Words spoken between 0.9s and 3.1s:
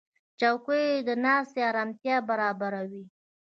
د ناستې آرامتیا برابروي.